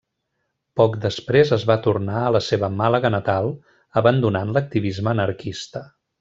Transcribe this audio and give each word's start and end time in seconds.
Poc 0.79 0.95
després 1.03 1.51
es 1.57 1.65
va 1.71 1.75
tornar 1.87 2.15
a 2.21 2.31
la 2.37 2.41
seva 2.45 2.69
Màlaga 2.79 3.13
natal, 3.17 3.51
abandonant 4.03 4.55
l'activisme 4.57 5.15
anarquista. 5.19 5.85